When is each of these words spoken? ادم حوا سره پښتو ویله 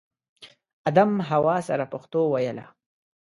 ادم 0.89 1.11
حوا 1.29 1.57
سره 1.67 1.85
پښتو 1.93 2.19
ویله 2.33 2.65